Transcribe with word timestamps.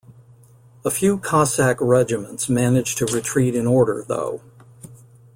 A 0.83 0.89
few 0.89 1.19
Cossack 1.19 1.77
regiments 1.79 2.49
managed 2.49 2.97
to 2.97 3.05
retreat 3.05 3.53
in 3.53 3.67
order 3.67 4.03
though. 4.07 4.41